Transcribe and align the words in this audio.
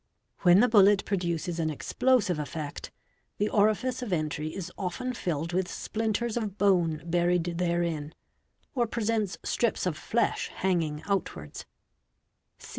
When 0.39 0.61
the 0.61 0.67
bullet 0.67 1.05
produces 1.05 1.59
an 1.59 1.69
explosive 1.69 2.39
effect, 2.39 2.89
the 3.37 3.49
orifice 3.49 4.01
of 4.01 4.11
entry 4.11 4.49
is 4.55 4.71
often 4.75 5.13
filled_ 5.13 5.51
with 5.53 5.69
splinters 5.69 6.37
of 6.37 6.57
bone 6.57 7.03
buried 7.05 7.59
therein, 7.59 8.15
or 8.73 8.87
presents 8.87 9.37
strips 9.43 9.85
of 9.85 9.95
flesh 9.95 10.47
hanging 10.47 11.03
outwards. 11.05 11.67